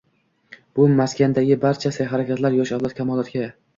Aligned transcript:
Bu 0.77 0.87
maskandagi 1.01 1.57
barcha 1.65 1.91
sa’y-harakatlar 1.99 2.57
yosh 2.61 2.73
avlod 2.79 2.97
kamolotiga. 3.03 3.53